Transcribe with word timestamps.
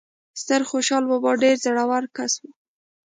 ستر 0.41 0.61
خوشال 0.69 1.03
بابا 1.09 1.31
ډیر 1.43 1.55
زړه 1.65 1.83
ور 1.89 2.03
کس 2.17 2.33
وو 2.41 2.51